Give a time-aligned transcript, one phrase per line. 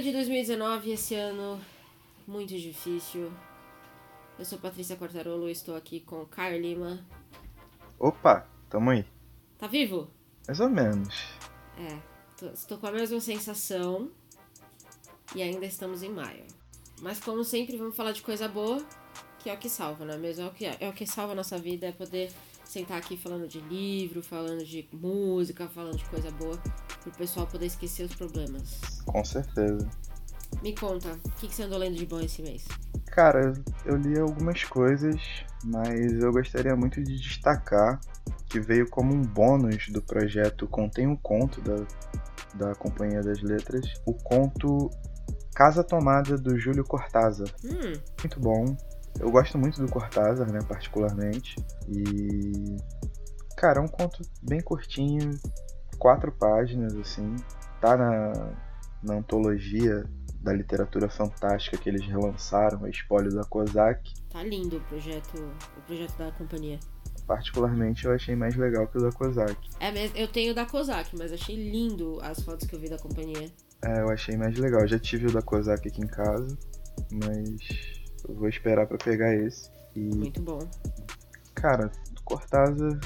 [0.00, 1.60] Maio de 2019, esse ano
[2.26, 3.30] muito difícil.
[4.38, 7.04] Eu sou Patrícia Quartarolo e estou aqui com Caio Lima.
[7.98, 9.04] Opa, tamo aí.
[9.58, 10.08] Tá vivo?
[10.46, 11.14] Mais ou menos.
[11.76, 11.98] É,
[12.34, 14.10] tô, estou com a mesma sensação
[15.34, 16.46] e ainda estamos em maio.
[17.02, 18.82] Mas como sempre, vamos falar de coisa boa,
[19.38, 20.44] que é o que salva, não é mesmo?
[20.44, 22.32] É o que, é o que salva a nossa vida, é poder
[22.64, 26.58] sentar aqui falando de livro, falando de música, falando de coisa boa,
[27.02, 28.80] pro pessoal poder esquecer os problemas.
[29.06, 29.88] Com certeza.
[30.62, 32.66] Me conta, o que, que você andou lendo de bom esse mês?
[33.06, 33.52] Cara,
[33.84, 35.20] eu li algumas coisas,
[35.64, 38.00] mas eu gostaria muito de destacar
[38.46, 41.86] que veio como um bônus do projeto Contém um Conto da,
[42.54, 44.90] da Companhia das Letras, o conto
[45.54, 47.48] Casa Tomada do Júlio Cortázar.
[47.64, 48.76] Hum, Muito bom.
[49.18, 51.56] Eu gosto muito do Cortázar, né, particularmente.
[51.88, 52.76] E
[53.56, 55.30] cara, é um conto bem curtinho,
[56.00, 57.36] quatro páginas assim.
[57.80, 58.32] Tá na,
[59.02, 60.04] na antologia
[60.40, 64.12] da literatura fantástica que eles relançaram, a Espólio da Kozak.
[64.30, 65.36] tá lindo o projeto,
[65.76, 66.80] o projeto da companhia.
[67.26, 69.56] Particularmente eu achei mais legal que o da Kozak.
[69.78, 72.88] É, mesmo, eu tenho o da Kozak, mas achei lindo as fotos que eu vi
[72.88, 73.48] da companhia.
[73.84, 74.86] É, eu achei mais legal.
[74.88, 76.58] Já tive o da Kozak aqui em casa,
[77.12, 77.56] mas
[78.28, 79.70] eu vou esperar pra pegar esse.
[79.94, 80.58] E, Muito bom.
[81.54, 81.90] cara,
[82.24, 82.98] Cortázar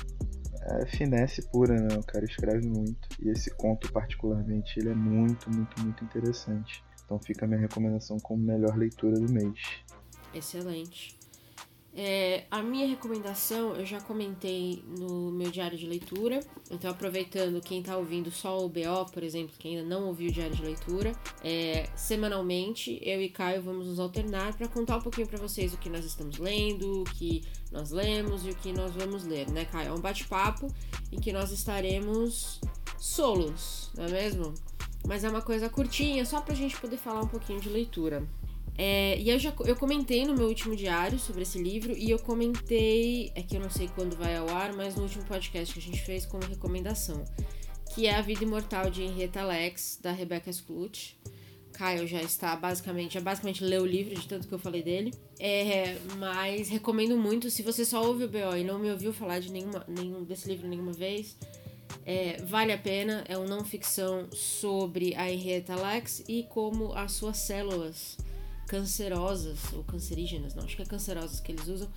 [0.66, 1.96] é finesse pura, né?
[1.96, 3.08] O cara escreve muito.
[3.22, 6.82] E esse conto, particularmente, ele é muito, muito, muito interessante.
[7.04, 9.58] Então fica a minha recomendação como melhor leitura do mês.
[10.32, 11.16] Excelente.
[11.96, 16.40] É, a minha recomendação eu já comentei no meu diário de leitura.
[16.70, 20.32] Então, aproveitando quem tá ouvindo só o BO, por exemplo, que ainda não ouviu o
[20.32, 25.28] diário de leitura, é, semanalmente eu e Caio vamos nos alternar para contar um pouquinho
[25.28, 28.92] para vocês o que nós estamos lendo, o que nós lemos e o que nós
[28.92, 29.90] vamos ler, né, Caio?
[29.90, 30.72] É um bate-papo
[31.12, 32.60] em que nós estaremos
[32.98, 34.52] solos, não é mesmo?
[35.06, 38.26] Mas é uma coisa curtinha, só pra gente poder falar um pouquinho de leitura.
[38.76, 42.18] É, e eu já eu comentei no meu último diário sobre esse livro e eu
[42.18, 45.78] comentei, é que eu não sei quando vai ao ar, mas no último podcast que
[45.78, 47.24] a gente fez como recomendação,
[47.94, 51.16] que é A Vida Imortal de Henrietta Lacks, da Rebecca Skloot.
[51.72, 55.12] Caio já está basicamente, já basicamente leu o livro de tanto que eu falei dele.
[55.40, 59.40] É, mas recomendo muito, se você só ouve o BO e não me ouviu falar
[59.40, 61.36] de nenhuma, nenhum desse livro nenhuma vez,
[62.06, 67.12] é, vale a pena, é uma não ficção sobre a Henrietta Lacks e como as
[67.12, 68.16] suas células
[68.66, 71.88] cancerosas, ou cancerígenas, não, acho que é cancerosas que eles usam,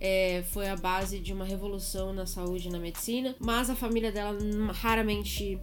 [0.00, 4.12] é, foi a base de uma revolução na saúde e na medicina, mas a família
[4.12, 4.36] dela
[4.72, 5.58] raramente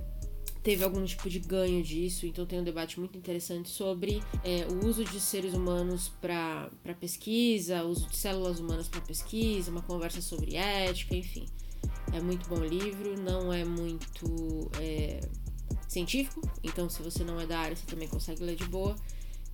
[0.63, 4.85] teve algum tipo de ganho disso, então tem um debate muito interessante sobre é, o
[4.87, 6.69] uso de seres humanos para
[6.99, 11.45] pesquisa, o uso de células humanas para pesquisa, uma conversa sobre ética, enfim.
[12.13, 15.21] É muito bom livro, não é muito é,
[15.87, 18.95] científico, então se você não é da área, você também consegue ler de boa.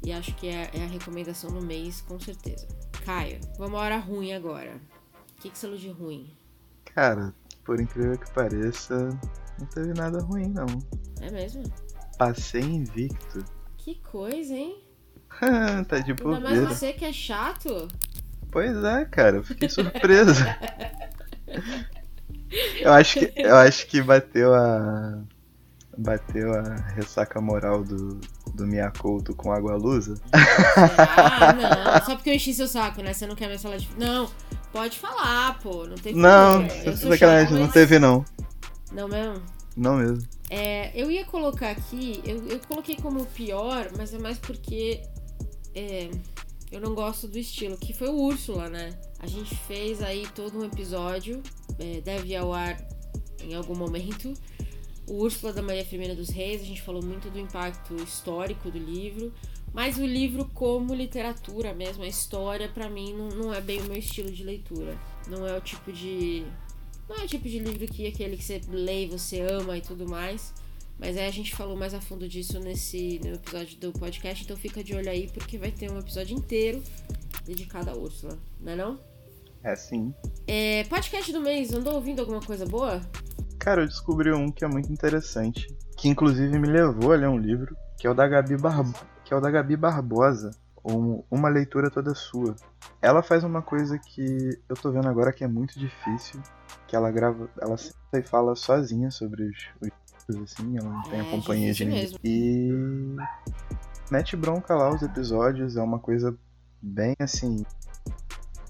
[0.04, 2.68] E acho que é, é a recomendação do mês, com certeza.
[3.04, 4.80] Caio, vamos à hora ruim agora.
[5.38, 6.32] O que, que você leu de ruim?
[6.86, 9.10] Cara, por incrível que pareça,
[9.60, 10.66] não teve nada ruim, não.
[11.22, 11.64] É mesmo?
[12.18, 13.44] Passei invicto.
[13.78, 14.84] Que coisa, hein?
[15.88, 16.68] tá de Ainda mais bobeira.
[16.68, 17.88] você que é chato.
[18.52, 20.44] Pois é, cara, eu fiquei surpreso.
[22.82, 25.22] eu acho que eu acho que bateu a
[25.98, 28.20] bateu a ressaca moral do
[28.54, 30.16] do Miyakoto com água lusa.
[30.34, 32.06] Ah, não.
[32.06, 33.14] Só porque eu enchi seu saco, né?
[33.14, 33.88] Você não quer mais falar de.
[33.98, 34.30] Não,
[34.72, 35.86] pode falar, pô.
[35.86, 36.98] Não tem Não, problema.
[36.98, 38.26] Sacanagem, chata, não mas- teve não.
[38.92, 39.42] Não mesmo?
[39.76, 40.28] Não mesmo.
[40.50, 45.02] É, eu ia colocar aqui, eu, eu coloquei como pior, mas é mais porque
[45.76, 46.10] é,
[46.72, 48.92] eu não gosto do estilo, que foi o Úrsula, né?
[49.20, 51.44] A gente fez aí todo um episódio,
[51.78, 52.78] é, deve ir ao ar
[53.44, 54.34] em algum momento.
[55.08, 58.78] O Úrsula da Maria Firmina dos Reis, a gente falou muito do impacto histórico do
[58.78, 59.34] livro,
[59.74, 63.86] mas o livro como literatura mesmo, a história, pra mim, não, não é bem o
[63.86, 64.98] meu estilo de leitura.
[65.28, 66.46] Não é o tipo de
[67.08, 69.82] não é o tipo de livro que aquele que você lê e você ama e
[69.82, 70.54] tudo mais.
[71.00, 74.58] Mas aí a gente falou mais a fundo disso nesse no episódio do podcast, então
[74.58, 76.82] fica de olho aí porque vai ter um episódio inteiro
[77.46, 79.00] dedicado a Úrsula, não é não?
[79.64, 80.14] É sim.
[80.48, 83.02] É, podcast do mês, andou ouvindo alguma coisa boa?
[83.68, 85.68] Cara, eu descobri um que é muito interessante,
[85.98, 88.98] que inclusive me levou a ler um livro, que é o da Gabi, Barbo...
[89.26, 90.52] que é o da Gabi Barbosa,
[90.86, 92.56] um- Uma Leitura Toda Sua.
[93.02, 96.42] Ela faz uma coisa que eu tô vendo agora que é muito difícil,
[96.88, 99.90] que ela grava, ela senta e fala sozinha sobre os, os
[100.30, 102.16] livros, assim, ela não tem É, a companhia de ninguém.
[102.24, 103.18] E
[104.10, 106.34] mete bronca lá os episódios, é uma coisa
[106.82, 107.66] bem assim,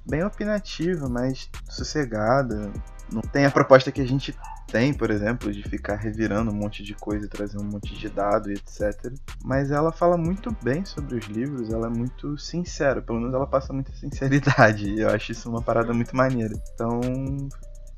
[0.03, 2.73] bem opinativa, mas sossegada.
[3.13, 4.35] Não tem a proposta que a gente
[4.68, 8.10] tem, por exemplo, de ficar revirando um monte de coisa e trazer um monte de
[8.10, 9.14] dado e etc.
[9.44, 13.48] Mas ela fala muito bem sobre os livros, ela é muito sincera, pelo menos ela
[13.48, 14.90] passa muita sinceridade.
[14.90, 16.54] E eu acho isso uma parada muito maneira.
[16.74, 17.00] Então,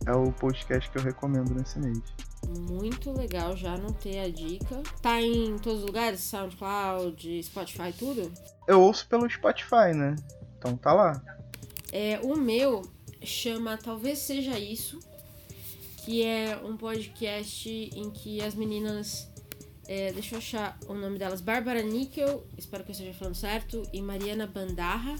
[0.06, 2.00] é o podcast que eu recomendo nesse mês.
[2.70, 4.82] Muito legal, já anotei a dica.
[5.02, 6.22] Tá em todos os lugares?
[6.22, 8.32] SoundCloud, Spotify, tudo?
[8.68, 10.16] Eu ouço pelo Spotify, né?
[10.58, 11.22] Então tá lá.
[11.92, 12.84] É, o meu
[13.24, 15.00] chama Talvez Seja Isso,
[16.10, 19.30] que é um podcast em que as meninas.
[19.88, 21.40] É, deixa eu achar o nome delas.
[21.40, 25.16] Bárbara Níquel, espero que eu esteja falando certo, e Mariana Bandarra.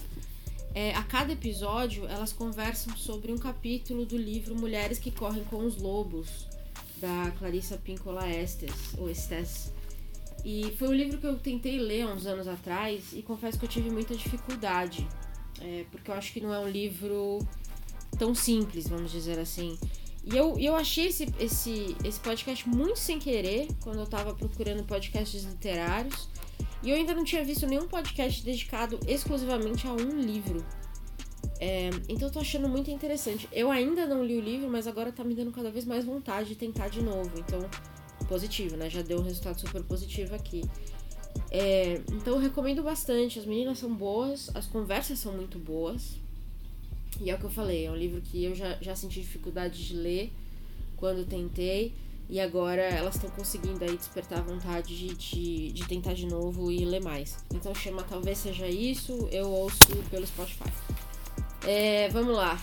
[0.74, 5.64] É, a cada episódio elas conversam sobre um capítulo do livro Mulheres que Correm com
[5.64, 6.48] os Lobos,
[6.96, 9.72] da Clarissa Pinkola Estes, ou Estes.
[10.44, 13.64] E foi um livro que eu tentei ler há uns anos atrás e confesso que
[13.64, 15.06] eu tive muita dificuldade,
[15.60, 17.38] é, porque eu acho que não é um livro
[18.18, 19.78] tão simples, vamos dizer assim.
[20.24, 24.84] E eu, eu achei esse, esse, esse podcast muito sem querer, quando eu tava procurando
[24.84, 26.28] podcasts literários.
[26.82, 30.64] E eu ainda não tinha visto nenhum podcast dedicado exclusivamente a um livro.
[31.58, 33.48] É, então eu tô achando muito interessante.
[33.52, 36.48] Eu ainda não li o livro, mas agora tá me dando cada vez mais vontade
[36.50, 37.30] de tentar de novo.
[37.38, 37.60] Então,
[38.26, 38.88] positivo, né?
[38.88, 40.62] Já deu um resultado super positivo aqui.
[41.50, 43.38] É, então eu recomendo bastante.
[43.38, 46.19] As meninas são boas, as conversas são muito boas.
[47.20, 49.86] E é o que eu falei, é um livro que eu já, já senti dificuldade
[49.86, 50.32] de ler
[50.96, 51.94] quando tentei.
[52.30, 56.70] E agora elas estão conseguindo aí despertar a vontade de, de, de, tentar de novo
[56.70, 57.36] e ler mais.
[57.52, 60.70] Então chama Talvez Seja Isso, eu ouço pelo Spotify.
[61.66, 62.56] É, vamos lá.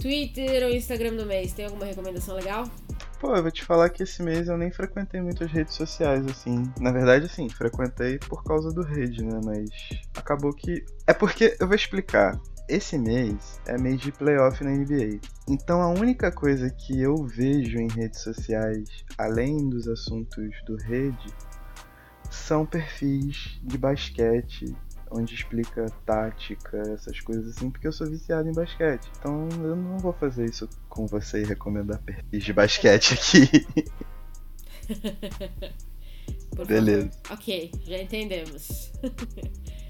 [0.00, 2.68] Twitter ou Instagram do mês, tem alguma recomendação legal?
[3.20, 6.64] Pô, eu vou te falar que esse mês eu nem frequentei muitas redes sociais, assim.
[6.80, 9.40] Na verdade, assim, frequentei por causa do rede, né?
[9.44, 9.70] Mas
[10.16, 10.84] acabou que.
[11.06, 12.40] É porque, eu vou explicar
[12.72, 15.20] esse mês é mês de playoff na NBA.
[15.46, 21.34] Então a única coisa que eu vejo em redes sociais, além dos assuntos do rede,
[22.30, 24.74] são perfis de basquete,
[25.10, 29.06] onde explica tática, essas coisas assim, porque eu sou viciado em basquete.
[29.18, 33.66] Então eu não vou fazer isso com você e recomendar perfis de basquete aqui.
[36.66, 37.10] Beleza.
[37.30, 38.92] Ok, já entendemos.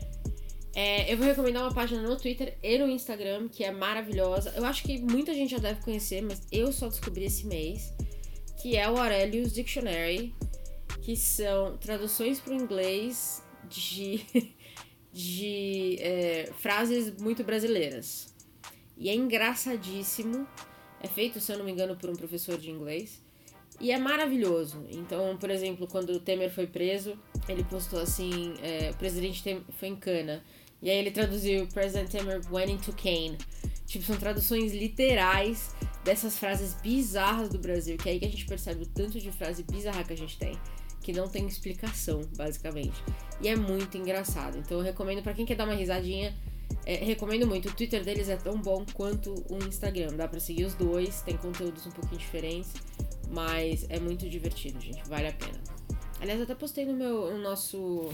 [0.75, 4.55] É, eu vou recomendar uma página no Twitter e no Instagram, que é maravilhosa.
[4.57, 7.93] Eu acho que muita gente já deve conhecer, mas eu só descobri esse mês.
[8.61, 10.35] Que é o Aurelius Dictionary,
[11.03, 14.25] que são traduções para o inglês de,
[15.13, 18.33] de é, frases muito brasileiras.
[18.97, 20.47] E é engraçadíssimo.
[21.03, 23.21] É feito, se eu não me engano, por um professor de inglês.
[23.81, 24.87] E é maravilhoso.
[24.91, 27.19] Então, por exemplo, quando o Temer foi preso,
[27.49, 29.43] ele postou assim: é, o presidente
[29.79, 30.43] foi em cana.
[30.82, 33.38] E aí ele traduziu President Temer went into Kane.
[33.87, 35.70] Tipo, são traduções literais
[36.02, 39.31] dessas frases bizarras do Brasil, que é aí que a gente percebe o tanto de
[39.31, 40.58] frase bizarra que a gente tem,
[41.00, 43.02] que não tem explicação, basicamente.
[43.40, 44.58] E é muito engraçado.
[44.58, 46.34] Então eu recomendo para quem quer dar uma risadinha,
[46.84, 47.69] é, recomendo muito.
[47.69, 50.17] O Twitter deles é tão bom quanto o Instagram.
[50.17, 52.73] Dá para seguir os dois, tem conteúdos um pouquinho diferentes,
[53.31, 55.02] mas é muito divertido, gente.
[55.08, 55.61] Vale a pena.
[56.20, 58.12] Aliás, eu até postei no meu no nosso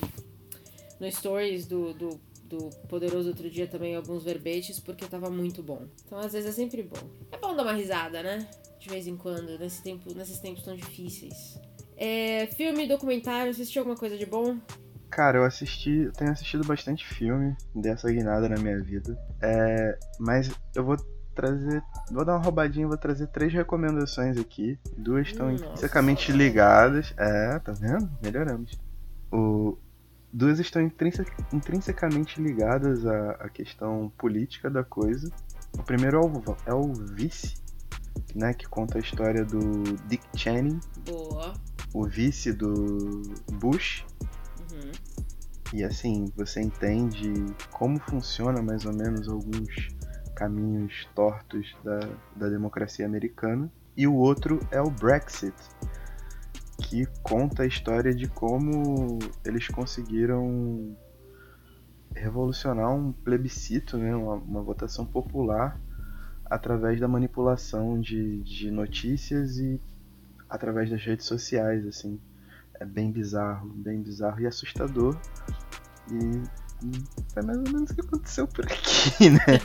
[0.98, 5.86] no stories do, do do Poderoso outro dia também alguns verbetes, porque tava muito bom.
[6.04, 7.10] Então, às vezes é sempre bom.
[7.30, 8.48] É bom dar uma risada, né?
[8.78, 11.60] De vez em quando, nesse tempo, nesses tempos tão difíceis.
[11.96, 14.58] É, filme, documentário, assistiu alguma coisa de bom?
[15.10, 19.18] Cara, eu assisti, eu tenho assistido bastante filme dessa guinada na minha vida.
[19.42, 20.96] É, mas eu vou
[21.34, 24.78] trazer, vou dar uma roubadinha, vou trazer três recomendações aqui.
[24.96, 27.14] Duas estão intrinsecamente ligadas.
[27.16, 28.10] É, tá vendo?
[28.22, 28.78] Melhoramos.
[29.32, 29.78] O,
[30.32, 30.82] duas estão
[31.52, 35.30] intrinsecamente ligadas à, à, questão política da coisa.
[35.78, 37.54] O primeiro é o, é o Vice,
[38.34, 41.54] né, que conta a história do Dick Cheney, Boa.
[41.94, 44.04] o vice do Bush.
[44.72, 44.92] Uhum.
[45.72, 47.32] E assim, você entende
[47.70, 49.88] como funciona mais ou menos alguns
[50.34, 52.00] caminhos tortos da,
[52.36, 53.70] da democracia americana.
[53.96, 55.54] E o outro é o Brexit,
[56.88, 60.96] que conta a história de como eles conseguiram
[62.14, 65.78] revolucionar um plebiscito, né, uma, uma votação popular,
[66.46, 69.78] através da manipulação de, de notícias e
[70.48, 72.18] através das redes sociais, assim.
[72.80, 75.14] É bem bizarro, bem bizarro e assustador.
[76.10, 76.42] E
[77.34, 79.60] foi mais ou menos o que aconteceu por aqui, né?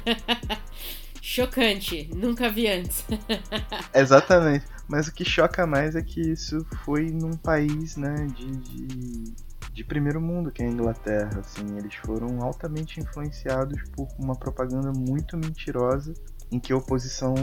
[1.22, 3.06] Chocante, nunca vi antes.
[3.94, 4.66] Exatamente.
[4.88, 9.34] Mas o que choca mais é que isso foi num país, né, de, de,
[9.72, 11.40] de, primeiro mundo, que é a Inglaterra.
[11.40, 16.14] Assim, eles foram altamente influenciados por uma propaganda muito mentirosa
[16.52, 17.34] em que a oposição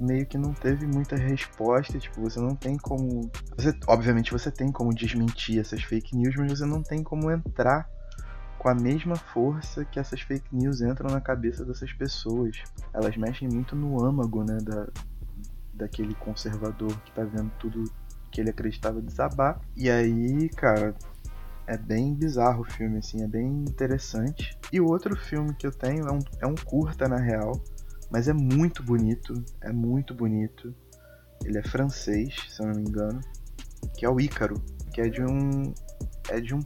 [0.00, 3.30] meio que não teve muita resposta, tipo, você não tem como.
[3.56, 7.86] Você, obviamente você tem como desmentir essas fake news, mas você não tem como entrar
[8.64, 12.56] com a mesma força que essas fake news entram na cabeça dessas pessoas.
[12.94, 14.88] Elas mexem muito no âmago, né, da,
[15.74, 17.84] daquele conservador que tá vendo tudo
[18.30, 19.60] que ele acreditava desabar.
[19.76, 20.94] E aí, cara,
[21.66, 24.58] é bem bizarro o filme, assim, é bem interessante.
[24.72, 27.62] E o outro filme que eu tenho é um, é um curta, na real,
[28.10, 30.74] mas é muito bonito, é muito bonito.
[31.44, 33.20] Ele é francês, se eu não me engano,
[33.96, 34.60] que é o Ícaro,
[34.92, 35.72] que é de um
[36.30, 36.60] é de um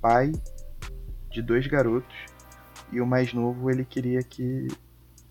[0.00, 0.32] pai
[1.30, 2.16] de dois garotos
[2.90, 4.66] e o mais novo ele queria que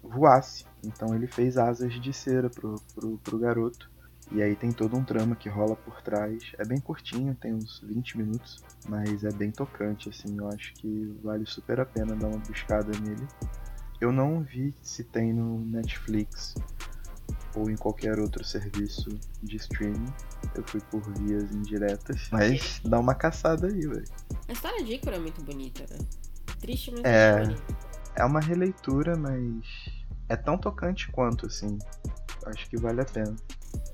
[0.03, 0.65] voasse.
[0.87, 3.89] Então ele fez asas de cera pro, pro, pro garoto.
[4.31, 6.51] E aí tem todo um trama que rola por trás.
[6.57, 10.37] É bem curtinho, tem uns 20 minutos, mas é bem tocante, assim.
[10.37, 13.25] Eu acho que vale super a pena dar uma buscada nele.
[14.01, 16.55] Eu não vi se tem no Netflix
[17.55, 19.09] ou em qualquer outro serviço
[19.41, 20.13] de streaming.
[20.55, 22.27] Eu fui por vias indiretas.
[22.31, 24.05] Mas dá uma caçada aí, velho.
[24.47, 25.97] A história de Icaro é muito bonita, né?
[26.59, 27.63] Triste, mas é, é bonita.
[28.15, 29.96] É uma releitura, mas
[30.29, 31.77] é tão tocante quanto, assim.
[32.45, 33.35] Acho que vale a pena.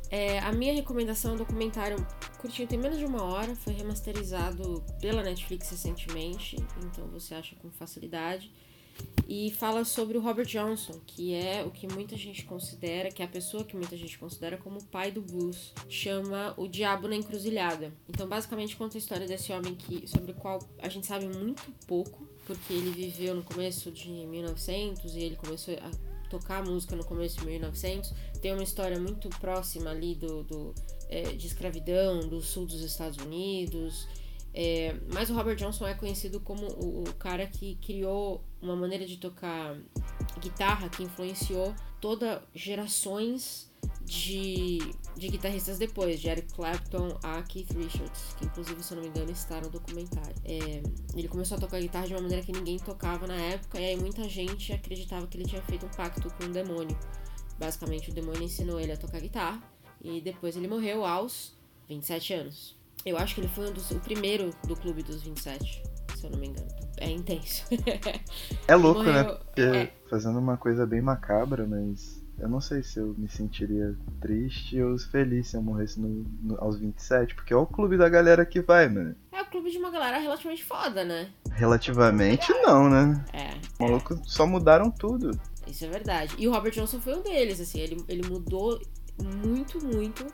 [0.10, 1.98] É, a minha recomendação é um documentário
[2.38, 7.72] curtinho, tem menos de uma hora, foi remasterizado pela Netflix recentemente, então você acha com
[7.72, 8.52] facilidade.
[9.28, 13.26] E fala sobre o Robert Johnson, que é o que muita gente considera, que é
[13.26, 15.74] a pessoa que muita gente considera como o pai do blues.
[15.90, 17.92] Chama O Diabo na Encruzilhada.
[18.08, 21.64] Então, basicamente, conta a história desse homem que, sobre o qual a gente sabe muito
[21.88, 27.06] pouco, porque ele viveu no começo de 1900 e ele começou a tocar música no
[27.06, 28.12] começo de 1900.
[28.42, 30.74] Tem uma história muito próxima ali do, do
[31.08, 34.08] é, de escravidão do sul dos Estados Unidos.
[34.52, 39.06] É, mas o Robert Johnson é conhecido como o, o, cara que criou uma maneira
[39.06, 39.76] de tocar
[40.40, 43.72] guitarra que influenciou toda gerações
[44.06, 44.80] de,
[45.16, 49.10] de guitarristas depois, de Eric Clapton a Keith Richards, que inclusive, se eu não me
[49.10, 50.36] engano, está no documentário.
[50.44, 50.84] É,
[51.16, 53.98] ele começou a tocar guitarra de uma maneira que ninguém tocava na época, e aí
[53.98, 56.98] muita gente acreditava que ele tinha feito um pacto com o demônio.
[57.58, 59.62] Basicamente, o demônio ensinou ele a tocar guitarra,
[60.02, 61.56] e depois ele morreu aos
[61.88, 62.78] 27 anos.
[63.06, 65.84] Eu acho que ele foi um dos, o primeiro do clube dos 27,
[66.16, 66.68] se eu não me engano.
[66.98, 67.66] É intenso.
[68.68, 69.24] é louco, né?
[69.24, 69.94] Porque é.
[70.10, 74.98] fazendo uma coisa bem macabra, mas eu não sei se eu me sentiria triste ou
[74.98, 78.62] feliz se eu morresse no, no, aos 27, porque é o clube da galera que
[78.62, 79.16] vai, mano.
[79.32, 81.30] É o clube de uma galera relativamente foda, né?
[81.52, 83.24] Relativamente não, né?
[83.34, 83.54] É.
[83.80, 85.32] Maluco, só mudaram tudo.
[85.68, 86.36] Isso é verdade.
[86.38, 88.82] E o Robert Johnson foi um deles, assim, ele, ele mudou
[89.22, 90.26] muito, muito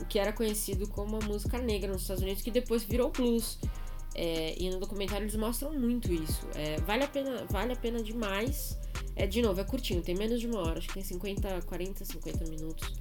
[0.00, 3.58] o que era conhecido como a música negra nos Estados Unidos, que depois virou blues.
[4.14, 6.46] É, e no documentário eles mostram muito isso.
[6.54, 8.78] É, vale, a pena, vale a pena demais.
[9.16, 12.04] É, de novo, é curtinho, tem menos de uma hora, acho que tem 50, 40,
[12.04, 12.92] 50 minutos.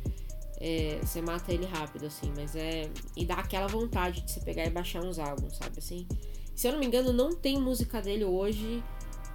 [0.60, 2.89] É, você mata ele rápido, assim, mas é.
[3.17, 6.08] E dá aquela vontade de você pegar e baixar uns álbuns, sabe assim?
[6.55, 8.84] Se eu não me engano, não tem música dele hoje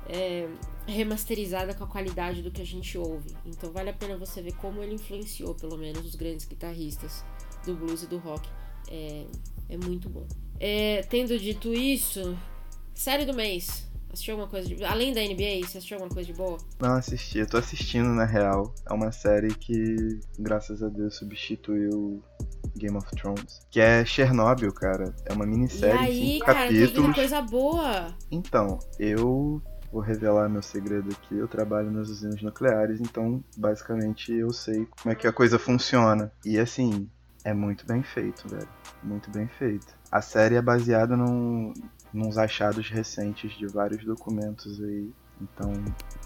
[0.09, 0.49] é,
[0.87, 3.35] remasterizada com a qualidade do que a gente ouve.
[3.45, 7.25] Então vale a pena você ver como ele influenciou, pelo menos, os grandes guitarristas
[7.65, 8.49] do blues e do rock.
[8.91, 9.27] É,
[9.69, 10.27] é muito bom.
[10.59, 12.37] É, tendo dito isso,
[12.95, 13.88] série do mês.
[14.13, 14.85] Assistiu alguma coisa de.
[14.85, 16.59] Além da NBA, você assistiu alguma coisa de boa?
[16.81, 18.75] Não assisti, eu tô assistindo na real.
[18.89, 22.23] É uma série que, graças a Deus, substituiu
[22.77, 23.61] Game of Thrones.
[23.71, 25.15] Que é Chernobyl, cara.
[25.27, 25.95] É uma minissérie.
[25.95, 27.15] E aí, cinco cara, capítulos.
[27.15, 28.15] coisa boa.
[28.31, 29.63] Então, eu
[29.93, 31.37] vou revelar meu segredo aqui.
[31.37, 36.33] Eu trabalho nas usinas nucleares, então basicamente eu sei como é que a coisa funciona.
[36.45, 37.09] E assim,
[37.45, 38.69] é muito bem feito, velho.
[39.03, 39.98] Muito bem feito.
[40.11, 41.73] A série é baseada num,
[42.13, 45.13] nos achados recentes de vários documentos aí.
[45.41, 45.73] Então.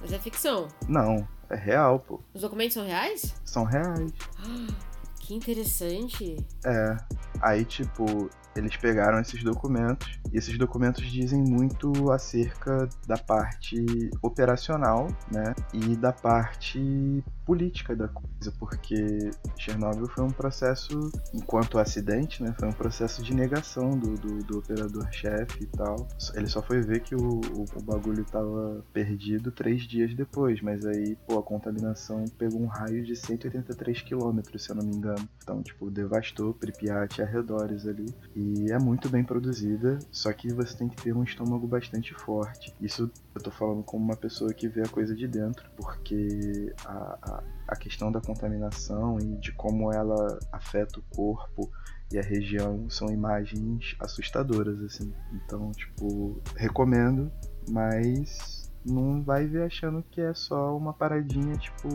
[0.01, 0.69] Mas é ficção?
[0.89, 2.21] Não, é real, pô.
[2.33, 3.35] Os documentos são reais?
[3.45, 4.12] São reais.
[5.25, 6.37] Que interessante.
[6.67, 6.97] É.
[7.41, 15.09] Aí, tipo, eles pegaram esses documentos e esses documentos dizem muito acerca da parte operacional,
[15.30, 22.54] né, e da parte política da coisa, porque Chernobyl foi um processo, enquanto acidente, né,
[22.59, 26.06] foi um processo de negação do, do, do operador-chefe e tal.
[26.35, 30.85] Ele só foi ver que o, o, o bagulho estava perdido três dias depois, mas
[30.87, 35.28] aí, pô, a contaminação pegou um raio de 183 quilômetros, se eu não me engano.
[35.42, 38.06] Então, tipo, devastou Pripyat e arredores ali.
[38.35, 42.75] E é muito bem produzida, só que você tem que ter um estômago bastante forte.
[42.80, 47.18] Isso eu tô falando como uma pessoa que vê a coisa de dentro, porque a,
[47.22, 51.70] a, a questão da contaminação e de como ela afeta o corpo
[52.12, 55.12] e a região são imagens assustadoras, assim.
[55.32, 57.32] Então, tipo, recomendo,
[57.68, 61.89] mas não vai ver achando que é só uma paradinha, tipo,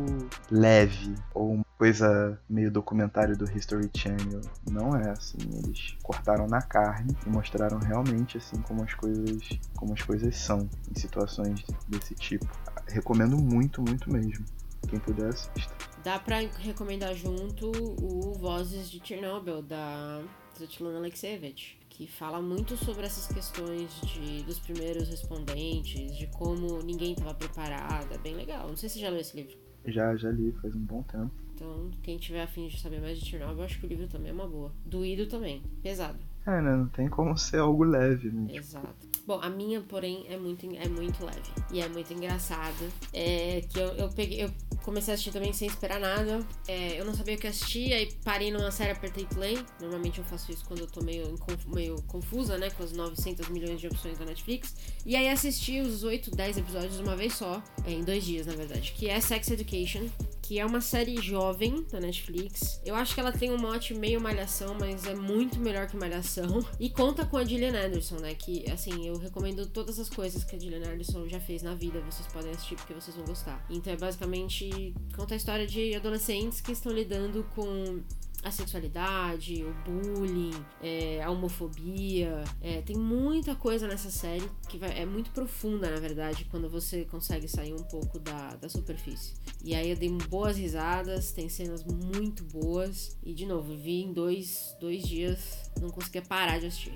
[0.49, 4.41] leve, ou uma coisa meio documentário do History Channel.
[4.69, 9.93] Não é assim, eles cortaram na carne e mostraram realmente assim como as coisas, como
[9.93, 12.47] as coisas são em situações desse tipo.
[12.87, 14.45] Recomendo muito, muito mesmo.
[14.87, 15.73] Quem puder assista.
[16.03, 20.21] Dá pra recomendar junto o Vozes de Chernobyl, da
[20.55, 27.13] Svetlana Alexievich que fala muito sobre essas questões de, dos primeiros respondentes, de como ninguém
[27.13, 28.13] estava preparado.
[28.13, 28.67] É bem legal.
[28.67, 29.57] Não sei se você já leu esse livro.
[29.83, 31.31] Já, já li, faz um bom tempo.
[31.55, 34.29] Então, quem tiver afim de saber mais de Chernobyl, eu acho que o livro também
[34.29, 34.71] é uma boa.
[34.85, 36.19] Doído também, pesado.
[36.45, 36.75] É, né?
[36.75, 38.55] Não tem como ser algo leve, né?
[38.55, 39.07] Exato.
[39.25, 41.51] Bom, a minha, porém, é muito, é muito leve.
[41.73, 42.85] E é muito engraçada.
[43.11, 44.43] É que eu, eu peguei.
[44.43, 44.51] Eu
[44.87, 46.39] comecei a assistir também sem esperar nada.
[46.65, 49.59] É, eu não sabia o que assistir, aí parei numa série, apertei play.
[49.81, 51.35] Normalmente eu faço isso quando eu tô meio,
[51.67, 52.69] meio confusa, né?
[52.69, 54.73] Com as 900 milhões de opções da Netflix.
[55.05, 57.61] E aí assisti os 8, 10 episódios de uma vez só.
[57.85, 58.93] É, em dois dias, na verdade.
[58.93, 60.07] Que é Sex Education
[60.47, 62.79] que é uma série jovem da Netflix.
[62.85, 66.65] Eu acho que ela tem um mote meio malhação, mas é muito melhor que malhação.
[66.79, 68.33] E conta com a Gillian Anderson, né?
[68.33, 71.99] Que, assim, eu recomendo todas as coisas que a Gillian Anderson já fez na vida.
[71.99, 73.61] Vocês podem assistir porque vocês vão gostar.
[73.69, 78.01] Então é basicamente conta a história de adolescentes que estão lidando com
[78.43, 82.43] a sexualidade, o bullying, é, a homofobia.
[82.61, 87.03] É, tem muita coisa nessa série que vai, é muito profunda, na verdade, quando você
[87.05, 89.33] consegue sair um pouco da, da superfície.
[89.63, 93.17] E aí eu dei boas risadas, tem cenas muito boas.
[93.23, 96.93] E de novo, vi em dois, dois dias, não conseguia parar de assistir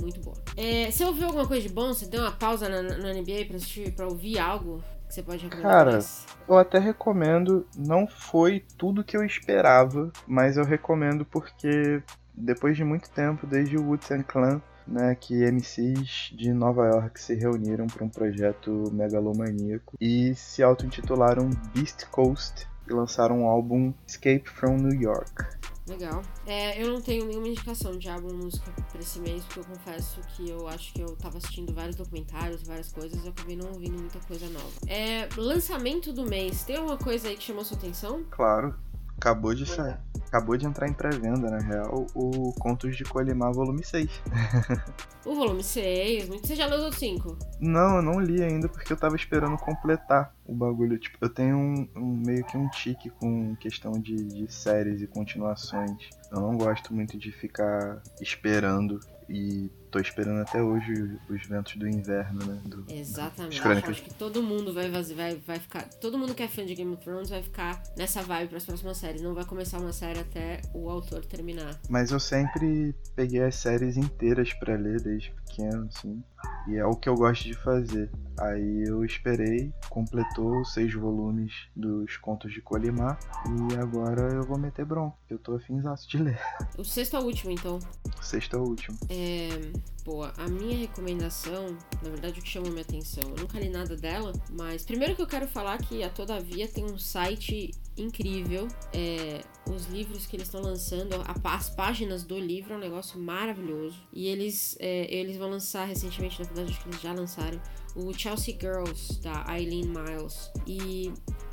[0.00, 0.36] muito boa.
[0.56, 1.88] É, você ouviu alguma coisa de bom?
[1.88, 5.44] Você deu uma pausa na, na NBA pra assistir, pra ouvir algo que você pode
[5.44, 5.72] recomendar?
[5.72, 5.98] Cara,
[6.48, 7.66] eu até recomendo.
[7.76, 12.02] Não foi tudo que eu esperava, mas eu recomendo porque
[12.32, 17.34] depois de muito tempo, desde o Woods Clan, né, que MCs de Nova York se
[17.34, 24.48] reuniram para um projeto megalomaníaco e se auto-intitularam Beast Coast e lançaram o álbum Escape
[24.48, 25.59] from New York.
[25.86, 26.22] Legal.
[26.46, 30.20] É, eu não tenho nenhuma indicação de álbum música pra esse mês, porque eu confesso
[30.36, 33.68] que eu acho que eu tava assistindo vários documentários, várias coisas, e eu acabei não
[33.72, 34.70] ouvindo muita coisa nova.
[34.86, 38.24] É, lançamento do mês, tem alguma coisa aí que chamou sua atenção?
[38.30, 38.74] Claro.
[39.20, 39.98] Acabou de sair.
[40.28, 44.08] Acabou de entrar em pré-venda, na real, o Contos de Colimar volume 6.
[45.26, 46.28] o volume 6?
[46.28, 47.36] Você já leu os outros 5?
[47.60, 50.98] Não, eu não li ainda porque eu tava esperando completar o bagulho.
[50.98, 55.06] Tipo, eu tenho um, um meio que um tique com questão de, de séries e
[55.06, 56.08] continuações.
[56.32, 61.88] Eu não gosto muito de ficar esperando e tô esperando até hoje os ventos do
[61.88, 62.60] inverno, né?
[62.64, 63.60] Do, Exatamente.
[63.60, 65.88] Acho que todo mundo vai, vai, vai ficar.
[66.00, 68.64] Todo mundo que é fã de Game of Thrones vai ficar nessa vibe para as
[68.64, 69.20] próximas séries.
[69.20, 71.78] Não vai começar uma série até o autor terminar.
[71.88, 76.22] Mas eu sempre peguei as séries inteiras para ler desde pequeno, assim.
[76.68, 78.10] E é o que eu gosto de fazer.
[78.38, 83.18] Aí eu esperei, completou os seis volumes dos Contos de Colimar.
[83.46, 85.16] E agora eu vou meter bronca.
[85.28, 86.40] Eu tô afinzaço de ler.
[86.78, 87.78] O sexto é o último, então.
[88.18, 88.96] O sexto é o último.
[89.08, 89.48] É.
[90.04, 93.96] Pô, a minha recomendação, na verdade, o que chamou minha atenção, eu nunca li nada
[93.96, 98.66] dela, mas primeiro que eu quero falar que a Todavia tem um site incrível.
[98.92, 103.98] É, os livros que eles estão lançando, as páginas do livro é um negócio maravilhoso.
[104.12, 107.60] E eles, é, eles vão lançar recentemente, na verdade, acho que eles já lançaram,
[107.94, 110.50] o Chelsea Girls, da Eileen Miles.
[110.66, 111.12] E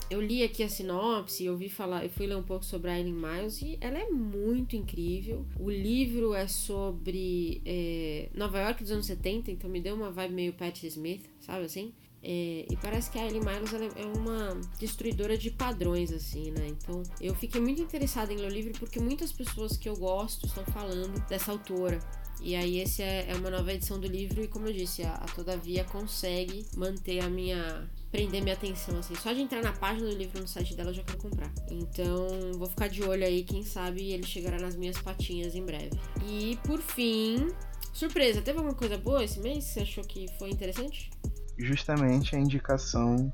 [0.10, 2.98] eu li aqui a sinopse, eu vi falar, eu fui ler um pouco sobre a
[2.98, 5.46] Eileen Miles e ela é muito incrível.
[5.60, 10.34] O livro é sobre é, Nova York dos anos 70, então me deu uma vibe
[10.34, 11.93] meio Patti Smith, sabe assim?
[12.24, 16.67] É, e parece que a Ellie Miles é uma destruidora de padrões, assim, né?
[16.67, 20.46] Então eu fiquei muito interessada em ler o livro porque muitas pessoas que eu gosto
[20.46, 22.00] estão falando dessa autora.
[22.41, 25.26] E aí esse é, é uma nova edição do livro e como eu disse, a
[25.36, 29.15] Todavia consegue manter a minha prender minha atenção, assim.
[29.15, 31.52] Só de entrar na página do livro no site dela eu já quero comprar.
[31.70, 36.00] Então, vou ficar de olho aí, quem sabe ele chegará nas minhas patinhas em breve.
[36.26, 37.48] E por fim,
[37.93, 39.65] surpresa, teve alguma coisa boa esse mês?
[39.65, 41.10] Você achou que foi interessante?
[41.58, 43.32] Justamente a indicação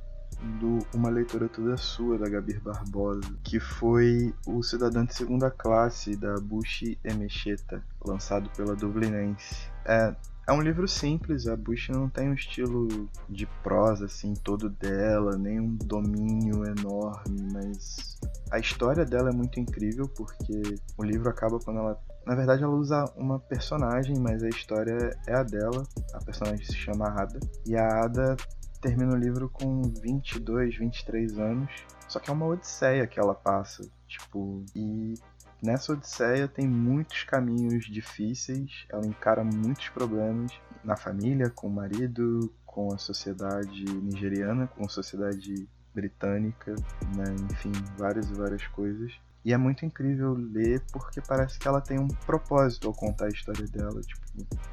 [0.59, 6.15] do Uma Leitura Toda Sua, da Gabir Barbosa, que foi o Cidadão de Segunda Classe,
[6.15, 9.69] da Bushi Emecheta, lançado pela Dublinense.
[9.85, 10.13] É,
[10.45, 15.37] é um livro simples, a Bush não tem um estilo de prosa assim todo dela,
[15.37, 18.19] nem um domínio enorme, mas
[18.51, 20.61] a história dela é muito incrível porque
[20.97, 25.33] o livro acaba quando ela, na verdade ela usa uma personagem, mas a história é
[25.33, 25.87] a dela.
[26.13, 28.35] A personagem se chama Ada e a Ada
[28.81, 31.71] termina o livro com 22, 23 anos.
[32.07, 35.15] Só que é uma odisseia que ela passa, tipo, e
[35.63, 40.51] Nessa Odisseia tem muitos caminhos difíceis, ela encara muitos problemas
[40.83, 46.75] na família, com o marido, com a sociedade nigeriana, com a sociedade britânica,
[47.15, 47.33] né?
[47.49, 49.13] enfim, várias e várias coisas.
[49.45, 53.29] E é muito incrível ler porque parece que ela tem um propósito ao contar a
[53.29, 54.01] história dela.
[54.01, 54.21] Tipo,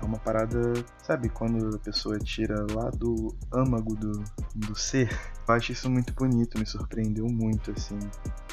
[0.01, 0.59] é uma parada,
[1.05, 4.25] sabe, quando a pessoa tira lá do âmago do,
[4.57, 5.09] do ser.
[5.47, 7.99] Eu acho isso muito bonito, me surpreendeu muito, assim.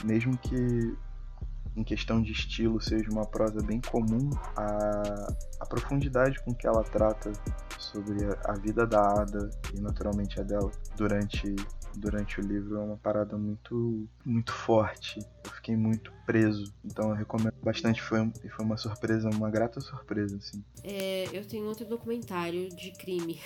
[0.04, 0.96] Mesmo que
[1.78, 5.28] em questão de estilo seja uma prosa bem comum, a,
[5.60, 7.32] a profundidade com que ela trata
[7.78, 11.56] sobre a, a vida da Ada e naturalmente a dela durante
[11.96, 15.20] durante o livro é uma parada muito muito forte.
[15.44, 18.02] Eu fiquei muito preso, então eu recomendo bastante.
[18.02, 18.20] Foi,
[18.56, 20.64] foi uma surpresa, uma grata surpresa, assim.
[20.84, 23.40] É, eu tenho outro documentário de crime.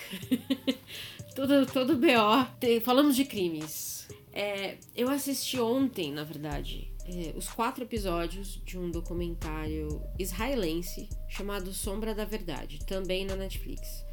[1.34, 2.46] todo, todo BO.
[2.60, 4.06] Tem, falamos de crimes.
[4.32, 11.72] É, eu assisti ontem, na verdade, é, os quatro episódios de um documentário israelense chamado
[11.72, 14.04] Sombra da Verdade, também na Netflix.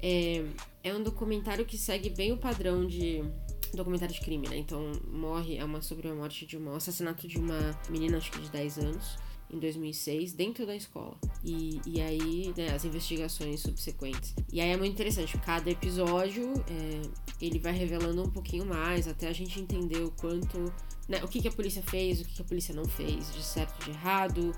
[0.00, 0.44] É,
[0.84, 3.24] é um documentário que segue bem o padrão de
[3.74, 4.56] documentário de crime, né?
[4.56, 8.30] Então morre, é uma sobre a morte de uma, o assassinato de uma menina, acho
[8.30, 9.18] que de 10 anos,
[9.50, 11.16] em 2006, dentro da escola.
[11.44, 14.34] E, e aí, né, as investigações subsequentes.
[14.52, 17.02] E aí é muito interessante, cada episódio é,
[17.40, 20.72] ele vai revelando um pouquinho mais, até a gente entender o quanto,
[21.08, 23.42] né, o que, que a polícia fez, o que, que a polícia não fez, de
[23.42, 24.54] certo, de errado,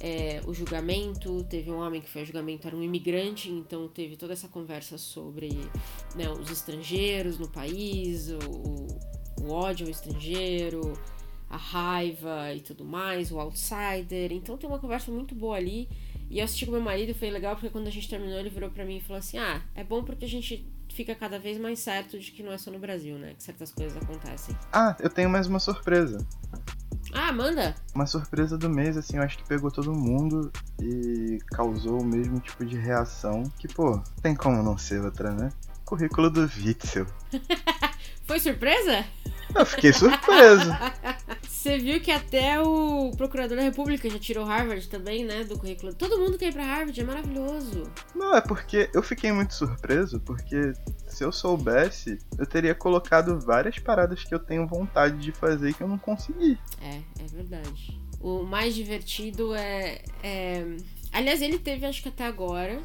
[0.00, 1.44] é, o julgamento.
[1.44, 4.96] Teve um homem que foi a julgamento, era um imigrante, então teve toda essa conversa
[4.96, 5.50] sobre
[6.14, 10.98] né, os estrangeiros no país, o, o ódio ao estrangeiro,
[11.48, 14.32] a raiva e tudo mais, o outsider.
[14.32, 15.88] Então tem uma conversa muito boa ali.
[16.30, 18.70] E eu assisti com meu marido, foi legal porque quando a gente terminou, ele virou
[18.70, 21.80] para mim e falou assim: Ah, é bom porque a gente fica cada vez mais
[21.80, 23.34] certo de que não é só no Brasil, né?
[23.34, 24.56] Que certas coisas acontecem.
[24.72, 26.24] Ah, eu tenho mais uma surpresa.
[27.12, 27.74] Ah, manda!
[27.92, 32.38] Uma surpresa do mês, assim, eu acho que pegou todo mundo e causou o mesmo
[32.38, 33.42] tipo de reação.
[33.58, 35.50] Que, pô, tem como não ser outra, né?
[35.84, 37.06] Currículo do Witzel.
[38.24, 39.04] Foi surpresa?
[39.52, 40.70] Eu fiquei surpreso.
[41.60, 45.44] Você viu que até o Procurador da República já tirou Harvard também, né?
[45.44, 45.92] Do currículo.
[45.92, 47.82] Todo mundo quer ir pra Harvard, é maravilhoso.
[48.14, 50.72] Não, é porque eu fiquei muito surpreso, porque
[51.06, 55.82] se eu soubesse, eu teria colocado várias paradas que eu tenho vontade de fazer que
[55.82, 56.58] eu não consegui.
[56.80, 58.00] É, é verdade.
[58.18, 60.00] O mais divertido é.
[60.22, 60.64] é...
[61.12, 62.80] Aliás, ele teve, acho que até agora,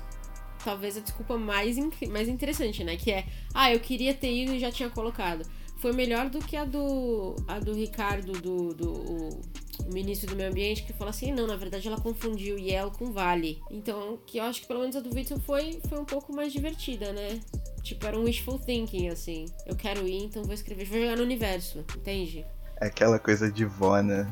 [0.66, 1.78] talvez a desculpa mais,
[2.10, 2.98] mais interessante, né?
[2.98, 5.46] Que é, ah, eu queria ter ido e já tinha colocado
[5.78, 9.42] foi melhor do que a do, a do Ricardo, do, do o,
[9.86, 13.12] o ministro do Meio Ambiente, que falou assim: não, na verdade ela confundiu Yale com
[13.12, 13.62] Vale.
[13.70, 16.52] Então, que eu acho que pelo menos a do Witzel foi, foi um pouco mais
[16.52, 17.40] divertida, né?
[17.84, 19.46] Tipo, era um wishful thinking, assim.
[19.66, 22.46] Eu quero ir, então vou escrever, vou jogar no universo, entende?
[22.82, 24.28] É aquela coisa de vó, né?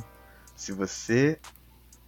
[0.55, 1.39] Se você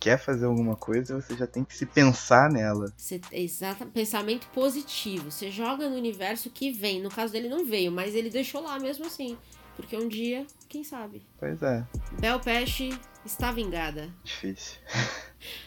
[0.06, 2.94] quer fazer alguma coisa, você já tem que se pensar nela.
[2.96, 5.32] Você, exato, pensamento positivo.
[5.32, 7.02] Você joga no universo que vem.
[7.02, 9.36] No caso dele não veio, mas ele deixou lá mesmo assim.
[9.76, 11.26] Porque um dia, quem sabe?
[11.39, 11.84] Pois é.
[12.20, 14.08] Bel Peste está vingada.
[14.24, 14.78] Difícil.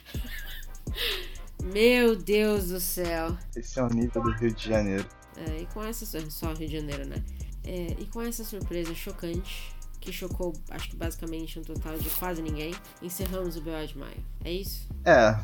[1.75, 3.37] Meu Deus do céu.
[3.57, 5.09] Esse é o nível do Rio de Janeiro.
[5.37, 6.07] É, e com essa.
[6.31, 7.25] Só Rio de Janeiro, né?
[7.65, 12.43] É, e com essa surpresa chocante que chocou, acho que basicamente um total de quase
[12.43, 14.25] ninguém, encerramos o BO de maio.
[14.45, 14.89] É isso?
[15.05, 15.39] É.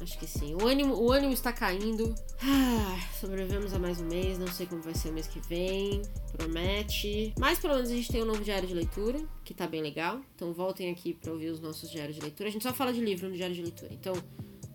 [0.00, 0.54] Acho que sim.
[0.54, 2.14] O ânimo, o ânimo está caindo.
[2.40, 4.38] Ah, sobrevivemos a mais um mês.
[4.38, 6.02] Não sei como vai ser o mês que vem.
[6.36, 7.34] Promete.
[7.36, 10.20] Mas pelo menos a gente tem um novo diário de leitura, que tá bem legal.
[10.36, 12.48] Então voltem aqui para ouvir os nossos diários de leitura.
[12.48, 13.92] A gente só fala de livro no diário de leitura.
[13.92, 14.14] Então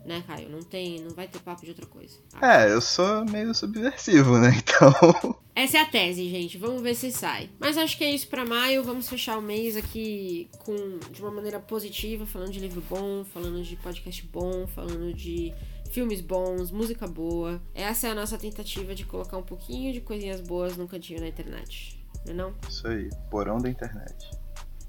[0.04, 0.50] né, Caio?
[0.50, 2.18] Não tem, não vai ter papo de outra coisa.
[2.28, 2.62] Tá?
[2.62, 4.52] É, eu sou meio subversivo, né?
[4.60, 5.43] Então.
[5.54, 6.58] Essa é a tese, gente.
[6.58, 7.48] Vamos ver se sai.
[7.60, 8.82] Mas acho que é isso para maio.
[8.82, 13.62] Vamos fechar o mês aqui com de uma maneira positiva, falando de livro bom, falando
[13.62, 15.54] de podcast bom, falando de
[15.92, 17.62] filmes bons, música boa.
[17.72, 21.28] Essa é a nossa tentativa de colocar um pouquinho de coisinhas boas no cantinho da
[21.28, 22.04] internet.
[22.26, 22.54] Não é não?
[22.68, 24.30] Isso aí, porão da internet.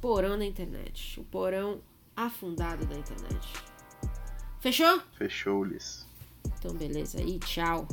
[0.01, 1.19] Porão da internet.
[1.19, 1.79] O porão
[2.15, 3.47] afundado da internet.
[4.59, 4.99] Fechou?
[5.15, 6.07] Fechou, Liz.
[6.57, 7.37] Então, beleza aí.
[7.39, 7.87] Tchau.